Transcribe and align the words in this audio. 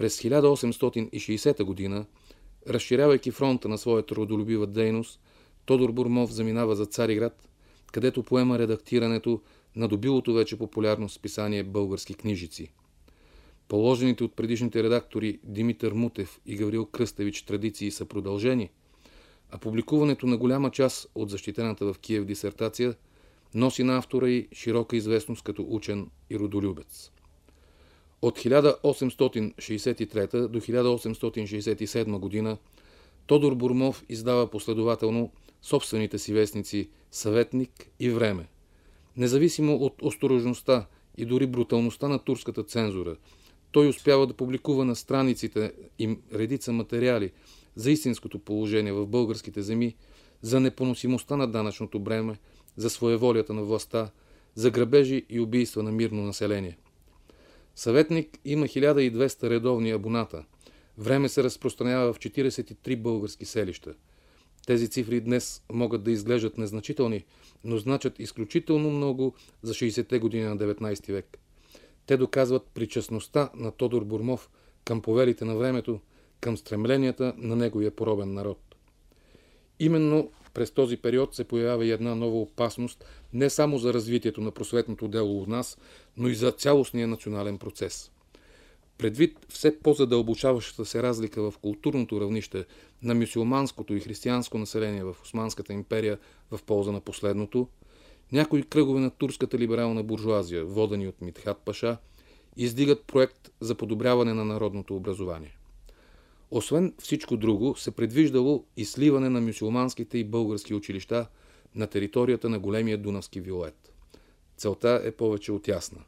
През 0.00 0.22
1860 0.22 1.90
г., 1.90 2.06
разширявайки 2.68 3.30
фронта 3.30 3.68
на 3.68 3.78
своята 3.78 4.14
родолюбива 4.14 4.66
дейност, 4.66 5.20
Тодор 5.64 5.92
Бурмов 5.92 6.32
заминава 6.32 6.76
за 6.76 6.86
Цариград, 6.86 7.48
където 7.92 8.22
поема 8.22 8.58
редактирането 8.58 9.40
на 9.76 9.88
добилото 9.88 10.32
вече 10.32 10.58
популярно 10.58 11.08
списание 11.08 11.64
Български 11.64 12.14
книжици. 12.14 12.72
Положените 13.68 14.24
от 14.24 14.36
предишните 14.36 14.82
редактори 14.82 15.38
Димитър 15.44 15.92
Мутев 15.92 16.40
и 16.46 16.56
Гаврил 16.56 16.86
Кръстевич 16.86 17.42
традиции 17.42 17.90
са 17.90 18.04
продължени, 18.04 18.70
а 19.50 19.58
публикуването 19.58 20.26
на 20.26 20.36
голяма 20.36 20.70
част 20.70 21.10
от 21.14 21.30
защитената 21.30 21.92
в 21.92 21.98
Киев 21.98 22.24
дисертация 22.24 22.94
носи 23.54 23.82
на 23.82 23.98
автора 23.98 24.28
и 24.28 24.48
широка 24.52 24.96
известност 24.96 25.42
като 25.42 25.66
учен 25.68 26.10
и 26.30 26.38
родолюбец. 26.38 27.10
От 28.22 28.38
1863 28.38 30.48
до 30.48 30.60
1867 30.60 32.18
година 32.18 32.58
Тодор 33.26 33.54
Бурмов 33.54 34.04
издава 34.08 34.50
последователно 34.50 35.30
собствените 35.62 36.18
си 36.18 36.32
вестници 36.32 36.88
Съветник 37.10 37.70
и 38.00 38.10
Време. 38.10 38.46
Независимо 39.16 39.76
от 39.76 40.02
осторожността 40.02 40.86
и 41.16 41.24
дори 41.24 41.46
бруталността 41.46 42.08
на 42.08 42.18
турската 42.18 42.62
цензура, 42.62 43.16
той 43.72 43.88
успява 43.88 44.26
да 44.26 44.34
публикува 44.34 44.84
на 44.84 44.96
страниците 44.96 45.72
им 45.98 46.22
редица 46.34 46.72
материали 46.72 47.32
за 47.74 47.90
истинското 47.90 48.38
положение 48.38 48.92
в 48.92 49.06
българските 49.06 49.62
земи, 49.62 49.96
за 50.42 50.60
непоносимостта 50.60 51.36
на 51.36 51.46
данъчното 51.46 52.00
бреме, 52.00 52.38
за 52.76 52.90
своеволията 52.90 53.54
на 53.54 53.62
властта, 53.62 54.10
за 54.54 54.70
грабежи 54.70 55.26
и 55.28 55.40
убийства 55.40 55.82
на 55.82 55.92
мирно 55.92 56.22
население. 56.22 56.76
Съветник 57.80 58.38
има 58.44 58.66
1200 58.66 59.50
редовни 59.50 59.90
абоната. 59.90 60.44
Време 60.98 61.28
се 61.28 61.42
разпространява 61.42 62.12
в 62.12 62.18
43 62.18 62.96
български 62.96 63.44
селища. 63.44 63.94
Тези 64.66 64.88
цифри 64.90 65.20
днес 65.20 65.62
могат 65.72 66.02
да 66.02 66.10
изглеждат 66.10 66.58
незначителни, 66.58 67.24
но 67.64 67.76
значат 67.76 68.18
изключително 68.18 68.90
много 68.90 69.34
за 69.62 69.74
60-те 69.74 70.18
години 70.18 70.44
на 70.44 70.56
19 70.56 71.12
век. 71.12 71.38
Те 72.06 72.16
доказват 72.16 72.66
причастността 72.74 73.50
на 73.54 73.70
Тодор 73.70 74.04
Бурмов 74.04 74.50
към 74.84 75.02
повелите 75.02 75.44
на 75.44 75.56
времето, 75.56 76.00
към 76.40 76.56
стремленията 76.56 77.34
на 77.36 77.56
неговия 77.56 77.90
поробен 77.90 78.34
народ. 78.34 78.60
Именно 79.78 80.30
през 80.54 80.70
този 80.70 80.96
период 80.96 81.34
се 81.34 81.44
появява 81.44 81.84
и 81.84 81.90
една 81.90 82.14
нова 82.14 82.40
опасност 82.40 83.04
не 83.32 83.50
само 83.50 83.78
за 83.78 83.94
развитието 83.94 84.40
на 84.40 84.50
просветното 84.50 85.08
дело 85.08 85.42
у 85.42 85.46
нас, 85.46 85.78
но 86.16 86.28
и 86.28 86.34
за 86.34 86.52
цялостния 86.52 87.08
национален 87.08 87.58
процес. 87.58 88.10
Предвид 88.98 89.38
все 89.48 89.78
по-задълбочаващата 89.78 90.84
се 90.84 91.02
разлика 91.02 91.50
в 91.50 91.58
културното 91.58 92.20
равнище 92.20 92.64
на 93.02 93.14
мюсюлманското 93.14 93.94
и 93.94 94.00
християнско 94.00 94.58
население 94.58 95.04
в 95.04 95.16
Османската 95.22 95.72
империя 95.72 96.18
в 96.50 96.62
полза 96.62 96.92
на 96.92 97.00
последното, 97.00 97.68
някои 98.32 98.62
кръгове 98.62 99.00
на 99.00 99.10
турската 99.10 99.58
либерална 99.58 100.02
буржуазия, 100.02 100.64
водени 100.64 101.08
от 101.08 101.20
Митхат 101.20 101.58
Паша, 101.64 101.96
издигат 102.56 103.04
проект 103.04 103.50
за 103.60 103.74
подобряване 103.74 104.34
на 104.34 104.44
народното 104.44 104.96
образование. 104.96 105.56
Освен 106.50 106.94
всичко 106.98 107.36
друго, 107.36 107.76
се 107.76 107.90
предвиждало 107.90 108.64
и 108.76 108.84
сливане 108.84 109.28
на 109.28 109.40
мюсюлманските 109.40 110.18
и 110.18 110.24
български 110.24 110.74
училища 110.74 111.26
на 111.74 111.86
територията 111.86 112.48
на 112.48 112.58
големия 112.58 112.98
Дунавски 112.98 113.40
виолет. 113.40 113.92
Целта 114.56 115.00
е 115.04 115.10
повече 115.10 115.52
от 115.52 115.68
ясна. 115.68 116.04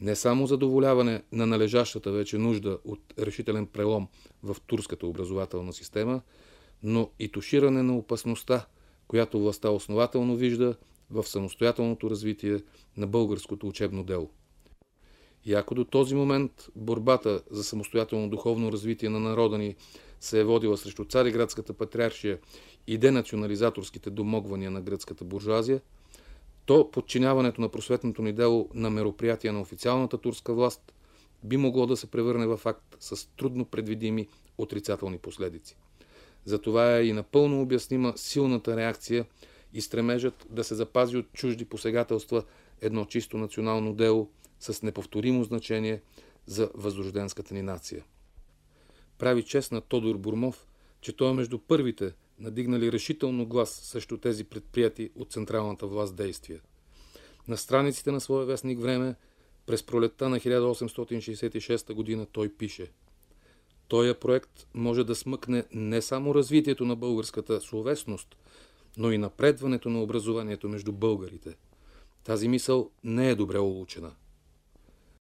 Не 0.00 0.16
само 0.16 0.46
задоволяване 0.46 1.22
на 1.32 1.46
належащата 1.46 2.12
вече 2.12 2.38
нужда 2.38 2.78
от 2.84 3.00
решителен 3.18 3.66
прелом 3.66 4.08
в 4.42 4.56
турската 4.66 5.06
образователна 5.06 5.72
система, 5.72 6.20
но 6.82 7.10
и 7.18 7.28
туширане 7.28 7.82
на 7.82 7.96
опасността, 7.96 8.66
която 9.08 9.40
властта 9.40 9.70
основателно 9.70 10.36
вижда 10.36 10.76
в 11.10 11.24
самостоятелното 11.24 12.10
развитие 12.10 12.58
на 12.96 13.06
българското 13.06 13.68
учебно 13.68 14.04
дело. 14.04 14.30
И 15.46 15.54
ако 15.54 15.74
до 15.74 15.84
този 15.84 16.14
момент 16.14 16.68
борбата 16.76 17.42
за 17.50 17.64
самостоятелно 17.64 18.28
духовно 18.28 18.72
развитие 18.72 19.08
на 19.08 19.20
народа 19.20 19.58
ни 19.58 19.74
се 20.20 20.40
е 20.40 20.44
водила 20.44 20.76
срещу 20.76 21.04
цариградската 21.04 21.72
патриаршия 21.72 22.38
и 22.86 22.98
денационализаторските 22.98 24.10
домогвания 24.10 24.70
на 24.70 24.80
гръцката 24.80 25.24
буржуазия, 25.24 25.80
то 26.64 26.90
подчиняването 26.90 27.60
на 27.60 27.68
просветното 27.68 28.22
ни 28.22 28.32
дело 28.32 28.68
на 28.74 28.90
мероприятия 28.90 29.52
на 29.52 29.60
официалната 29.60 30.18
турска 30.18 30.54
власт 30.54 30.92
би 31.44 31.56
могло 31.56 31.86
да 31.86 31.96
се 31.96 32.06
превърне 32.06 32.46
в 32.46 32.56
факт 32.56 32.96
с 33.00 33.28
трудно 33.36 33.64
предвидими 33.64 34.28
отрицателни 34.58 35.18
последици. 35.18 35.76
Затова 36.44 36.96
е 36.96 37.04
и 37.04 37.12
напълно 37.12 37.62
обяснима 37.62 38.12
силната 38.16 38.76
реакция 38.76 39.24
и 39.74 39.80
стремежът 39.80 40.46
да 40.50 40.64
се 40.64 40.74
запази 40.74 41.16
от 41.16 41.32
чужди 41.32 41.64
посегателства 41.64 42.42
едно 42.80 43.04
чисто 43.04 43.38
национално 43.38 43.94
дело 43.94 44.30
с 44.72 44.82
неповторимо 44.82 45.44
значение 45.44 46.02
за 46.46 46.70
възрожденската 46.74 47.54
ни 47.54 47.62
нация. 47.62 48.04
Прави 49.18 49.42
чест 49.42 49.72
на 49.72 49.80
Тодор 49.80 50.16
Бурмов, 50.16 50.66
че 51.00 51.16
той 51.16 51.30
е 51.30 51.34
между 51.34 51.58
първите, 51.58 52.12
надигнали 52.38 52.92
решително 52.92 53.46
глас 53.46 53.70
срещу 53.70 54.18
тези 54.18 54.44
предприяти 54.44 55.10
от 55.14 55.32
централната 55.32 55.86
власт 55.86 56.16
действия. 56.16 56.60
На 57.48 57.56
страниците 57.56 58.12
на 58.12 58.20
своя 58.20 58.46
вестник 58.46 58.80
време, 58.80 59.14
през 59.66 59.82
пролетта 59.82 60.28
на 60.28 60.40
1866 60.40 61.92
година 61.92 62.26
той 62.32 62.48
пише 62.48 62.90
Тоя 63.88 64.20
проект 64.20 64.66
може 64.74 65.04
да 65.04 65.14
смъкне 65.14 65.64
не 65.72 66.02
само 66.02 66.34
развитието 66.34 66.84
на 66.84 66.96
българската 66.96 67.60
словесност, 67.60 68.36
но 68.96 69.12
и 69.12 69.18
напредването 69.18 69.88
на 69.88 70.02
образованието 70.02 70.68
между 70.68 70.92
българите. 70.92 71.56
Тази 72.24 72.48
мисъл 72.48 72.90
не 73.04 73.30
е 73.30 73.34
добре 73.34 73.58
улучена– 73.58 74.14